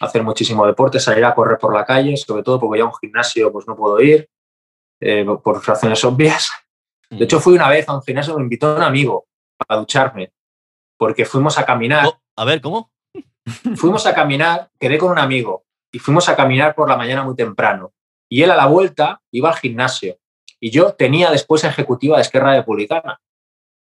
[0.00, 2.94] hacer muchísimo deporte, salir a correr por la calle, sobre todo porque ya a un
[2.94, 4.28] gimnasio pues no puedo ir,
[5.00, 6.50] eh, por razones obvias.
[7.10, 9.26] De hecho, fui una vez a un gimnasio, me invitó un amigo
[9.68, 10.32] a ducharme,
[10.96, 12.06] porque fuimos a caminar.
[12.06, 12.90] Oh, a ver, ¿cómo?
[13.76, 17.34] Fuimos a caminar, quedé con un amigo y fuimos a caminar por la mañana muy
[17.34, 17.92] temprano.
[18.30, 20.18] Y él a la vuelta iba al gimnasio.
[20.60, 23.20] Y yo tenía después ejecutiva de Esquerra Republicana.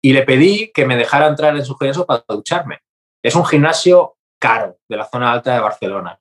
[0.02, 2.80] Y le pedí que me dejara entrar en su gimnasio para ducharme.
[3.24, 4.18] Es un gimnasio
[4.48, 6.12] caro de la zona alta de Barcelona.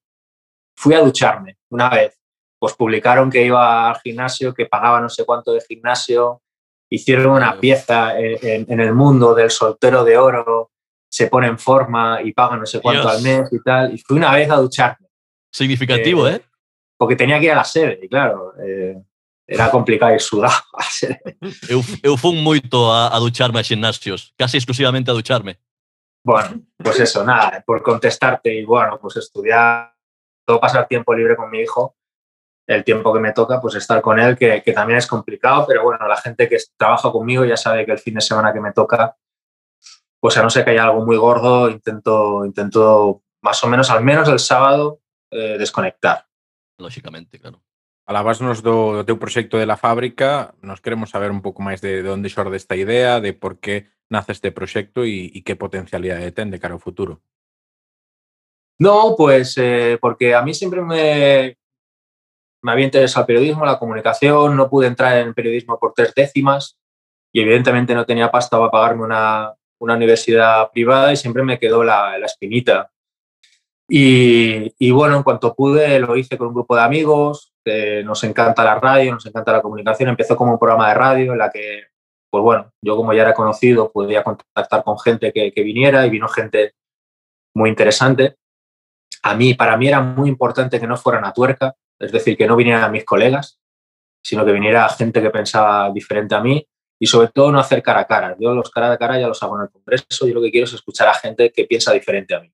[0.77, 2.13] Fui a ducharme una vez.
[2.61, 6.43] Pues publicaron que iba al gimnasio, que pagaba no sé cuánto de gimnasio.
[6.89, 10.71] Hicieron una pieza en, en el mundo del soltero de oro,
[11.11, 13.15] se pone en forma y paga no sé cuánto Dios.
[13.17, 13.95] al mes y tal.
[13.95, 15.09] Y fui una vez a ducharme
[15.51, 16.41] Significativo, Eh, ¿eh?
[16.97, 18.95] porque tenía que ir a la sede y claro, eh,
[19.47, 20.55] era complicado ir sudado.
[21.69, 25.59] Eu, eu fun moito a, a ducharme a gimnasios, casi exclusivamente a ducharme.
[26.25, 29.95] Bueno, pues eso, nada, por contestarte y bueno, pues estudiar,
[30.47, 31.97] todo pasar tiempo libre con mi hijo,
[32.67, 35.83] el tiempo que me toca, pues estar con él, que, que también es complicado, pero
[35.83, 38.73] bueno, la gente que trabaja conmigo ya sabe que el fin de semana que me
[38.73, 39.17] toca,
[40.21, 44.05] pues a no ser que haya algo muy gordo, intento, intento más o menos, al
[44.05, 46.27] menos el sábado, eh, desconectar.
[46.79, 47.61] Lógicamente, claro.
[48.07, 52.03] Alabasnos do, do teu proxecto de la fábrica, nos queremos saber un pouco máis de,
[52.03, 56.35] de onde xorde esta idea, de por que nace este proxecto e, e que potencialidade
[56.35, 57.23] ten de cara ao futuro.
[58.83, 61.57] No, pues eh, porque a mí siempre me,
[62.63, 66.79] me había interesado el periodismo, la comunicación, no pude entrar en periodismo por tres décimas
[67.33, 71.83] y evidentemente no tenía pasta para pagarme una, una universidad privada y siempre me quedó
[71.83, 72.91] la, la espinita.
[73.89, 78.23] Y, y, bueno, en cuanto pude lo hice con un grupo de amigos, que nos
[78.25, 81.51] encanta la radio, nos encanta la comunicación, empezó como un programa de radio en la
[81.51, 81.85] que,
[82.31, 86.11] pues bueno, yo como ya era conocido podía contactar con gente que, que viniera y
[86.11, 86.75] vino gente
[87.55, 88.37] muy interesante.
[89.23, 92.47] A mí, para mí era muy importante que no fueran a tuerca, es decir, que
[92.47, 93.61] no vinieran mis colegas,
[94.25, 96.67] sino que viniera gente que pensaba diferente a mí
[97.01, 98.37] y sobre todo no hacer cara a cara.
[98.39, 100.67] Yo los cara a cara ya los hago en el Congreso, yo lo que quiero
[100.67, 102.53] es escuchar a gente que piensa diferente a mí.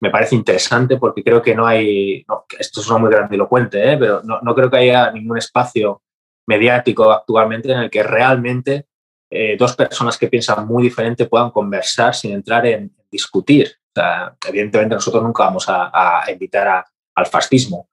[0.00, 2.24] Me parece interesante porque creo que no hay,
[2.58, 3.96] esto es muy grandilocuente, ¿eh?
[3.96, 6.02] pero no, no, creo que haya ningún espacio
[6.46, 8.86] mediático actualmente en el que realmente
[9.30, 13.72] eh, dos personas que piensan muy diferente puedan conversar sin entrar en, discutir.
[14.46, 15.90] Evidentemente nosotros nunca vamos a,
[16.22, 17.88] a invitar al fascismo,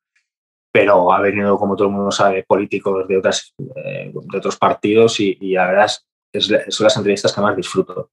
[0.72, 5.20] pero ha venido, como todo el mundo sabe, políticos de, otras, eh, de otros partidos
[5.20, 8.10] y, y la verdad es, es, son las entrevistas que más disfruto.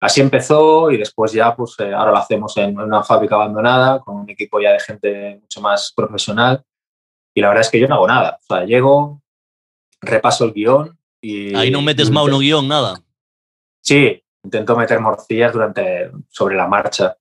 [0.00, 4.16] Así empezó y después ya, pues eh, ahora lo hacemos en, una fábrica abandonada con
[4.16, 6.62] un equipo ya de gente mucho más profesional
[7.34, 8.38] y la verdad es que yo no hago nada.
[8.40, 9.20] O sea, llego,
[10.00, 11.54] repaso el guion y...
[11.54, 13.00] Ahí no metes mano no guion, nada.
[13.82, 17.16] Sí, intento meter morcillas durante, sobre la marcha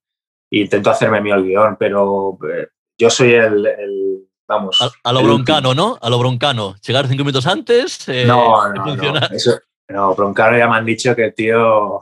[0.50, 4.80] e intento hacerme mío el guion, pero eh, yo soy el, el vamos.
[4.82, 5.90] A, a lo broncano, último.
[5.90, 5.98] ¿no?
[6.00, 6.76] A lo broncano.
[6.86, 8.08] Llegar cinco minutos antes.
[8.08, 9.60] Eh, no, no, no, eso,
[9.90, 12.02] no, broncano ya me han dicho que, tío.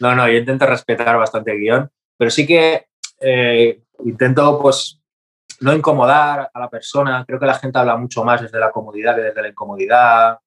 [0.00, 2.86] No, no, yo intento respetar bastante el guion, pero sí que
[3.20, 5.00] eh, intento, pues,
[5.60, 7.24] no incomodar a la persona.
[7.26, 10.38] Creo que la gente habla mucho más desde la comodidad que desde la incomodidad.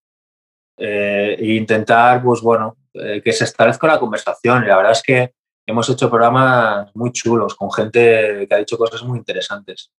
[0.78, 4.64] Eh, e intentar, pues bueno, eh, que se establezca la conversación.
[4.64, 5.34] Y la verdad es que
[5.66, 9.92] hemos hecho programas muy chulos con gente que ha dicho cosas muy interesantes.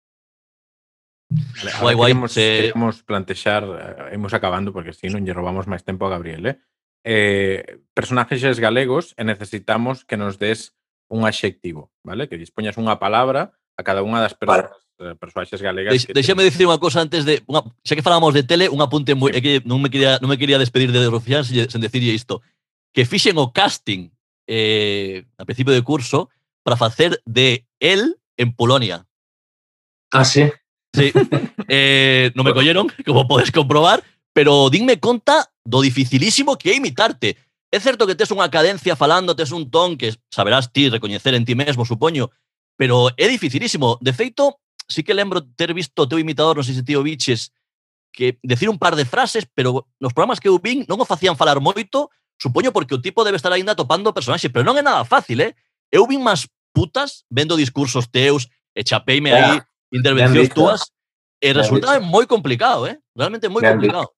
[1.29, 2.29] Vale, guai, guai.
[2.35, 6.57] Queremos, plantear, hemos acabando, porque si lle robamos máis tempo a Gabriel, eh?
[7.05, 10.75] eh, personaxes galegos e necesitamos que nos des
[11.13, 12.29] un adxectivo, vale?
[12.29, 15.13] Que dispoñas unha palabra a cada unha das persoas, vale.
[15.13, 15.93] Eh, persoaxes galegas.
[15.93, 19.19] Deix, deixame dicir unha cousa antes de, unha, xa que falamos de tele, un apunte
[19.19, 19.43] moi, sí.
[19.43, 22.41] que non me quería non me quería despedir de Rufián sen, sen decirlle isto,
[22.95, 24.15] que fixen o casting
[24.47, 26.31] eh, a principio de curso
[26.63, 29.07] para facer de él en Polonia.
[30.13, 30.47] Ah, sí.
[30.95, 31.11] Sí.
[31.69, 37.37] eh, non me colleron, como podes comprobar, pero dinme conta do dificilísimo que é imitarte.
[37.73, 41.45] É certo que tes unha cadencia falando, tes un ton que saberás ti recoñecer en
[41.45, 42.29] ti mesmo, supoño,
[42.77, 43.97] pero é dificilísimo.
[44.05, 47.53] De feito, sí que lembro ter visto o teu imitador, non sei se tío Biches,
[48.13, 51.37] que decir un par de frases, pero nos programas que eu vin non o facían
[51.37, 55.09] falar moito, supoño porque o tipo debe estar aínda topando personaxes, pero non é nada
[55.09, 55.57] fácil, eh?
[55.89, 56.45] Eu vin máis
[56.77, 59.61] putas vendo discursos teus, e chapeime aí
[59.93, 60.81] intervencións túas,
[61.41, 63.01] e resulta moi complicado, eh?
[63.17, 64.13] Realmente moi complicado.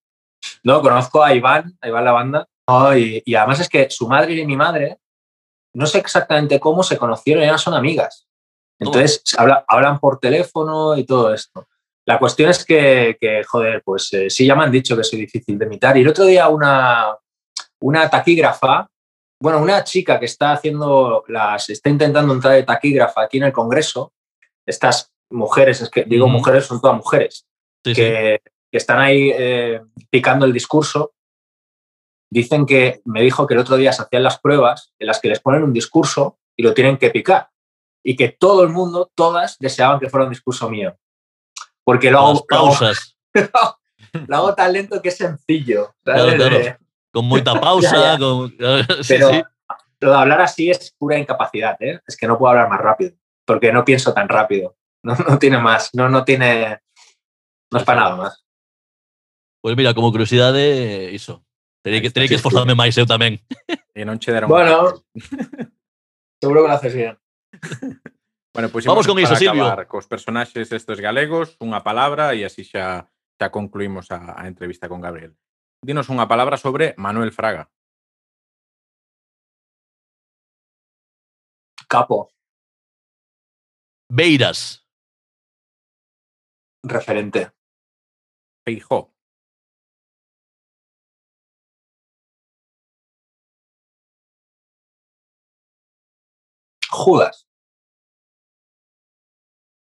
[0.63, 4.09] No, conozco a Iván, a Iván la banda, no, y, y, además es que su
[4.09, 4.99] madre y mi madre,
[5.75, 8.27] no sé exactamente cómo se conocieron, eran son amigas.
[8.79, 9.41] Entonces oh.
[9.41, 11.69] habla, hablan por teléfono y todo esto.
[12.07, 15.21] La cuestión es que, que joder, pues eh, sí ya me han dicho que soy
[15.21, 15.97] difícil de imitar.
[15.97, 17.17] Y el otro día una,
[17.81, 18.89] una taquígrafa,
[19.41, 23.53] bueno, una chica que está haciendo las, está intentando entrar de taquígrafa aquí en el
[23.53, 24.13] Congreso,
[24.67, 27.47] estas mujeres, es que digo mujeres, son todas mujeres,
[27.85, 28.51] sí, que, sí.
[28.75, 31.15] Que, están ahí eh, picando el discurso.
[32.29, 35.29] Dicen que me dijo que el otro día se hacían las pruebas en las que
[35.29, 37.51] les ponen un discurso y lo tienen que picar.
[38.03, 40.97] Y que todo el mundo, todas, deseaban que fuera un discurso mío.
[41.85, 43.17] Porque lo hago, pausas.
[44.27, 45.95] lo hago tan lento que es sencillo.
[46.03, 46.77] Claro, claro.
[47.13, 48.19] Con mucha pausa.
[48.19, 48.57] Con...
[49.09, 49.43] Pero sí,
[50.01, 51.77] lo de hablar así es pura incapacidad.
[51.81, 52.01] ¿eh?
[52.09, 53.13] Es que no puedo hablar más rápido,
[53.45, 54.77] porque no pienso tan rápido.
[55.05, 56.81] No, no tiene más, no, no tiene.
[57.71, 58.44] No es para nada más.
[59.65, 61.43] Pues mira, como curiosidade, iso.
[61.81, 63.41] Terei que, terei que esforzarme máis eu tamén.
[63.97, 64.93] E non che deron Bueno,
[66.45, 67.17] seguro que lo haces bien.
[68.53, 69.65] Bueno, pues vamos con iso, Silvio.
[69.89, 73.09] Cos personaxes estes galegos, unha palabra e así xa,
[73.41, 75.33] xa concluímos a, a entrevista con Gabriel.
[75.81, 77.73] Dinos unha palabra sobre Manuel Fraga.
[81.89, 82.29] Capo.
[84.13, 84.85] Beiras.
[86.85, 87.49] referente.
[88.69, 89.14] Feijó.
[96.95, 97.47] Judas.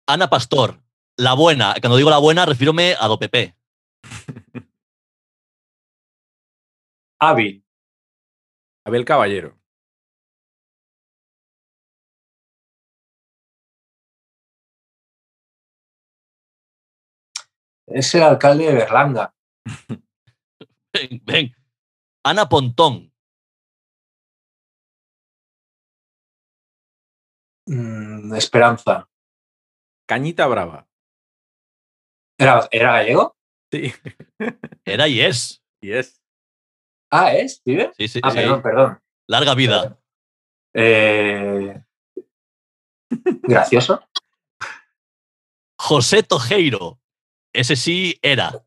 [0.07, 0.83] Ana Pastor.
[1.17, 1.75] La buena.
[1.81, 3.19] Cuando digo la buena, refírome a do.
[7.21, 7.65] Hábil.
[8.85, 9.59] Abel Caballero.
[17.87, 19.35] Es el alcalde de Berlanga.
[20.93, 21.57] ven, ven.
[22.23, 23.13] Ana Pontón.
[27.69, 29.09] Mm, Esperanza.
[30.07, 30.89] Cañita Brava.
[32.39, 33.37] ¿Era, ¿Era gallego?
[33.71, 33.93] Sí.
[34.85, 35.63] Era y es.
[35.83, 36.23] Y es.
[37.11, 37.63] Ah, ¿es?
[37.65, 37.93] ¿Vive?
[37.97, 38.21] Sí, sí.
[38.23, 38.39] Ah, sí.
[38.39, 39.01] perdón, perdón.
[39.27, 39.99] Larga vida.
[40.75, 41.83] Eh...
[43.43, 44.03] Gracioso.
[45.79, 46.99] José Tojeiro.
[47.53, 48.63] Ese sí era.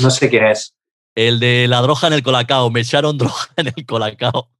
[0.00, 0.74] No sé quién es.
[1.14, 2.70] El de la droga en el colacao.
[2.70, 4.50] Me echaron droga en el colacao.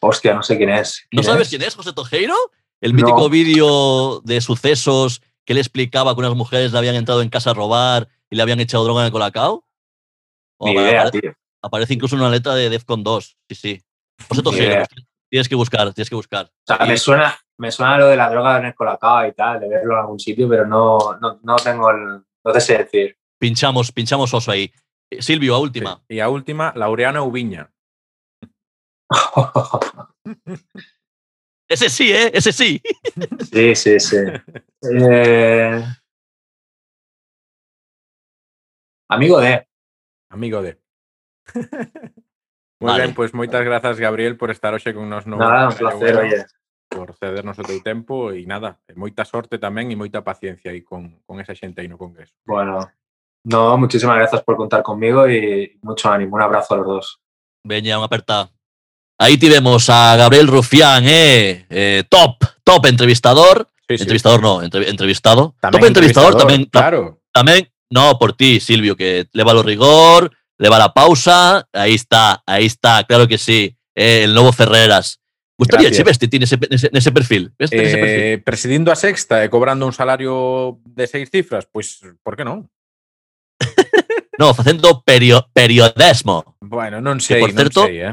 [0.00, 1.06] Hostia, no sé quién es.
[1.12, 1.48] ¿No ¿Quién sabes es?
[1.50, 2.34] quién es José Tojeiro?
[2.80, 3.28] El mítico No.
[3.28, 7.54] vídeo de sucesos que él explicaba que unas mujeres le habían entrado en casa a
[7.54, 9.64] robar y le habían echado droga en el colacao.
[10.58, 11.32] O Ni idea, apare- tío.
[11.62, 13.36] Aparece incluso en una letra de Defcon 2.
[13.48, 13.82] Sí, sí.
[14.28, 14.84] José Tojeiro.
[15.28, 16.46] Tienes que buscar, tienes que buscar.
[16.46, 19.58] O sea, me suena, me suena lo de la droga en el colacao y tal,
[19.60, 22.22] de verlo en algún sitio, pero no, no, no tengo el.
[22.44, 23.16] No te sé decir.
[23.38, 24.72] Pinchamos, pinchamos oso ahí.
[25.10, 26.00] Eh, Silvio, a última.
[26.08, 27.70] Y a última, Laureano Ubiña.
[31.68, 32.30] Ese sí, ¿eh?
[32.32, 32.80] Ese sí.
[33.52, 34.16] sí, sí, sí.
[34.82, 35.82] Eh...
[39.08, 39.66] Amigo de.
[40.30, 40.80] Amigo de.
[42.78, 43.06] Muy vale.
[43.06, 46.44] ben, pois moitas grazas, Gabriel, por estar hoxe con nos no Nada, un placer, oye.
[46.90, 51.24] Por cedernos o teu tempo e nada, moita sorte tamén e moita paciencia aí con,
[51.24, 52.36] con esa xente aí no Congreso.
[52.44, 52.84] Bueno,
[53.48, 56.36] no, muchísimas gracias por contar conmigo e mucho ánimo.
[56.36, 57.06] Un abrazo a los dos.
[57.64, 58.55] Veña, un apertado.
[59.18, 61.64] Aí tivemos a Gabriel Rufián, eh?
[61.70, 64.02] eh top, top entrevistador, Sí, sí.
[64.02, 65.54] entrevistador no, entre- entrevistado.
[65.60, 67.22] Top entrevistador, tamén, ta- Claro.
[67.32, 71.94] tamén, no, por ti, Silvio, que le va lo rigor, le va la pausa, ahí
[71.94, 75.20] está, ahí está, claro que sí, eh, el nuevo Ferreras.
[75.56, 76.04] Gustaría, Gracias.
[76.04, 77.54] che, veste ti nese, nese, nese perfil.
[77.58, 82.68] Eh, presidindo a sexta e cobrando un salario de seis cifras, pois, por que non?
[84.36, 86.58] No, facendo perio, periodismo.
[86.60, 88.12] Bueno, non sei, por non certo, sei, eh.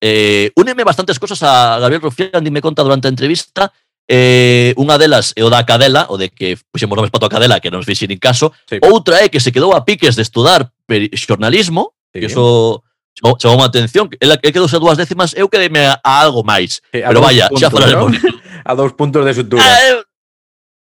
[0.00, 3.72] Eh, úneme bastantes cosas a Gabriel Rufián, dime conta durante a entrevista,
[4.12, 7.62] Eh, unha delas é o da cadela, o de que puxemos nomes para a cadela,
[7.62, 8.50] que non nos fixe nin caso.
[8.66, 8.82] Sí.
[8.82, 10.74] Outra é que se quedou a piques de estudar
[11.14, 12.18] xornalismo, sí.
[12.18, 12.82] que iso
[13.14, 14.10] chamou, chamou a atención.
[14.18, 16.82] Ela el quedou a dúas décimas, eu quedeme a, a algo máis.
[16.90, 18.10] Sí, a Pero vaya, puntos, xa falaremos.
[18.10, 18.18] ¿no?
[18.66, 19.62] a dous puntos de sutura.
[19.62, 20.02] Eh,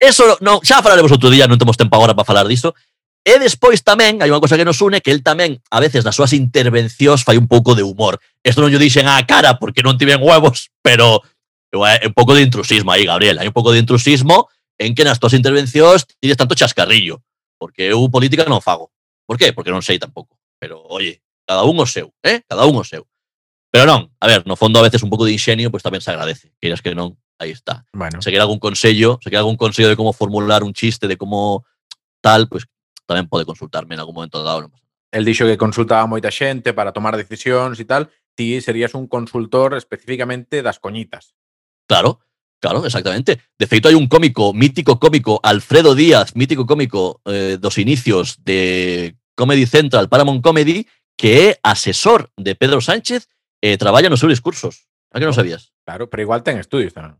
[0.05, 2.77] eso, no, xa falaremos outro día, non temos tempo agora para falar disto.
[3.25, 6.13] E despois tamén, hai unha cosa que nos une, que el tamén, a veces, nas
[6.13, 8.21] súas intervencións fai un pouco de humor.
[8.45, 11.25] Isto non yo dixen á cara porque non tiven huevos, pero
[11.73, 13.41] é un pouco de intrusismo aí, Gabriel.
[13.41, 17.25] Hai un pouco de intrusismo en que nas túas intervencións tires tanto chascarrillo.
[17.57, 18.93] Porque eu política non fago.
[19.25, 19.57] Por qué?
[19.57, 20.37] Porque non sei tampouco.
[20.61, 22.45] Pero, oye, cada un o seu, eh?
[22.45, 23.09] Cada un o seu.
[23.73, 26.13] Pero non, a ver, no fondo a veces un pouco de ingenio, pues tamén se
[26.13, 26.53] agradece.
[26.61, 29.97] Queiras que non, aí está Bueno, se queda algún consello, se queda algún consello de
[29.97, 31.65] cómo formular un chiste, de cómo
[32.21, 32.69] tal, pues
[33.05, 34.65] tamén pode consultarme en algún momento dado.
[34.65, 38.11] non pasa el dixo que consultaba a moita xente para tomar decisións e tal.
[38.35, 41.39] Ti serías un consultor especificamente das coñitas.
[41.87, 42.19] Claro,
[42.59, 43.39] claro, exactamente.
[43.55, 49.15] De feito, hai un cómico, mítico cómico, Alfredo Díaz, mítico cómico eh, dos inicios de
[49.39, 50.83] Comedy Central, Paramount Comedy,
[51.15, 53.31] que é asesor de Pedro Sánchez
[53.63, 54.91] e traballa nos seus discursos.
[55.15, 55.71] A que non sabías?
[55.87, 57.15] Claro, pero igual ten estudios tamén.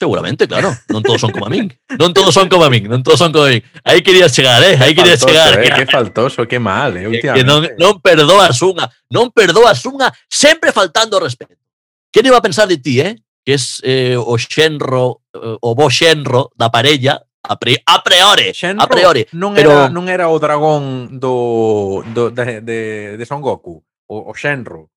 [0.00, 0.72] Seguramente, claro.
[0.88, 1.68] Non todos son como a min.
[2.00, 2.88] Non todos son como a min.
[2.88, 3.60] Non todos son como a min.
[3.84, 4.80] Aí querías chegar, eh?
[4.80, 5.60] Aí querías Faltoso, chegar.
[5.60, 7.76] eh, que faltoso, que mal, eh, que, que non, últimamente.
[7.76, 11.60] non perdoas unha, non perdoas unha, sempre faltando ao respeto.
[12.08, 13.12] Quen iba a pensar de ti, eh?
[13.44, 18.52] Que es eh, o xenro, eh, o bo xenro da parella, a, pri, a priori,
[18.56, 19.24] Shenro a priori.
[19.36, 22.78] non pero- era non era o dragón do, do de, de,
[23.20, 23.76] de Son Goku,
[24.08, 24.88] o, o Shenro.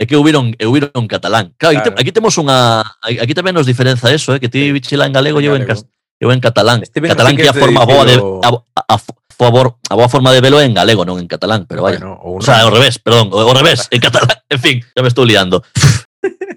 [0.00, 1.52] É que houberon, houberon catalán.
[1.60, 1.92] Claro, claro.
[1.92, 5.12] Aquí, te, aquí temos unha aquí tamén nos diferenza eso, eh, que ti vichila en
[5.12, 5.84] galego e eu en, cas,
[6.16, 6.80] eu en catalán.
[6.80, 8.98] Este catalán que, que a forma boa de a, a, a,
[9.36, 12.00] favor, a boa forma de velo é en galego, non en catalán, pero vaya.
[12.00, 14.40] Bueno, o, o sea, ao revés, perdón, ao revés, en catalán.
[14.48, 15.60] En fin, ya me estou liando.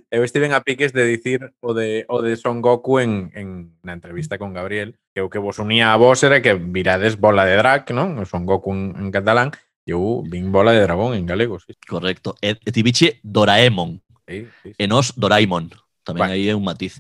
[0.08, 3.92] Eu estiven a piques de dicir o de, o de Son Goku en, en na
[3.92, 7.60] entrevista con Gabriel, que o que vos unía a vos era que virades bola de
[7.60, 8.16] drag, non?
[8.20, 9.52] O Son Goku en, en catalán,
[9.86, 11.76] Eu vin Bola de Dragón en galego, sí.
[11.88, 12.36] Correcto.
[12.40, 14.00] E, e ti biche Doraemon.
[14.28, 14.76] Sí, sí, sí.
[14.80, 15.72] E nos Doraemon.
[16.04, 16.34] Tamén bueno.
[16.36, 17.00] aí é un matiz.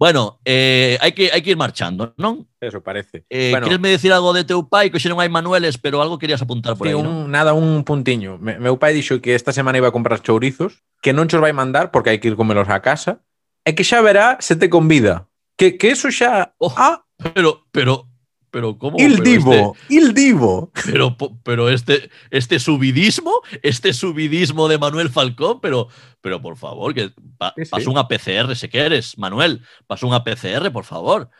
[0.00, 2.48] Bueno, eh, hai, que, hai que ir marchando, non?
[2.56, 3.28] Eso parece.
[3.28, 4.88] Eh, bueno, queres me decir algo de teu pai?
[4.88, 7.16] Que xe non hai manueles, pero algo querías apuntar por sí, aí, un, non?
[7.28, 8.40] Nada, un puntiño.
[8.40, 11.52] Me, meu pai dixo que esta semana iba a comprar chourizos, que non chos vai
[11.52, 13.20] mandar porque hai que ir comelos a casa,
[13.66, 15.28] e que xa verá se te convida.
[15.60, 16.56] Que, que eso xa...
[16.56, 18.08] Oh, ah, pero, pero,
[18.50, 18.96] pero, ¿cómo?
[18.98, 20.70] il divo, il divo.
[20.74, 25.88] Este, pero, pero este, este subidismo, este subidismo de Manuel Falcón, pero,
[26.20, 27.70] pero por favor, que pa, Sí, sí.
[27.70, 31.30] pasa unha PCR se queres, Manuel, pasa unha PCR, por favor.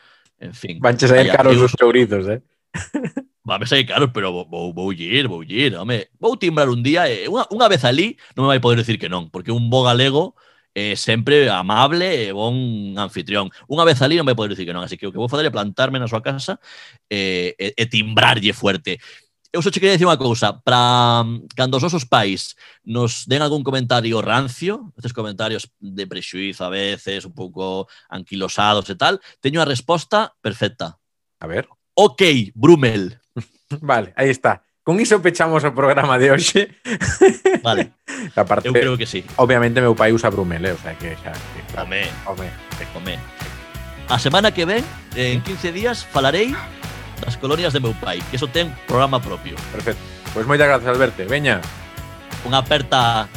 [0.40, 0.78] En fin.
[0.80, 2.40] Vanches a caros eu- os chourizos, eh?
[3.48, 6.06] Va a ser caro, pero vou, vou, ir, vou ir, home.
[6.20, 9.10] Vou timbrar un día e unha, unha vez ali non me vai poder decir que
[9.10, 10.38] non, porque un bo galego
[10.80, 13.52] eh, sempre amable e bon anfitrión.
[13.68, 15.44] Unha vez ali non me poder dicir que non, así que o que vou fazer
[15.44, 16.56] é plantarme na súa casa
[17.12, 18.96] eh, e, e timbrarlle fuerte.
[19.52, 22.54] Eu só che quería dicir unha cousa, para mm, cando os nosos pais
[22.86, 28.96] nos den algún comentario rancio, estes comentarios de prexuizo a veces, un pouco anquilosados e
[28.96, 30.96] tal, teño a resposta perfecta.
[31.42, 31.68] A ver.
[31.98, 33.18] Ok, Brumel.
[33.82, 34.62] vale, aí está.
[34.82, 36.72] Con iso pechamos o programa de hoxe.
[37.60, 37.92] Vale.
[38.36, 39.24] a parte, eu creo que sí.
[39.36, 40.72] Obviamente meu pai usa Brumel, eh?
[40.72, 41.32] o sea que xa...
[41.32, 42.48] Que, claro, home, home.
[42.96, 43.14] home.
[44.08, 46.56] A semana que ven, en 15 días, falarei
[47.20, 49.54] das colonias de meu pai, que eso ten programa propio.
[49.70, 50.00] Perfecto.
[50.32, 51.22] Pois pues moitas grazas, Alberto.
[51.28, 51.60] Veña.
[52.48, 53.28] Unha aperta